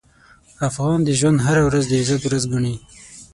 افغان 0.69 0.99
د 1.03 1.09
ژوند 1.19 1.37
هره 1.45 1.63
ورځ 1.67 1.83
د 1.87 1.93
عزت 2.01 2.21
ورځ 2.25 2.43
ګڼي. 2.51 2.75